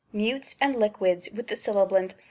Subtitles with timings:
[0.11, 2.15] Mutes and Liquids with the Sibilant a.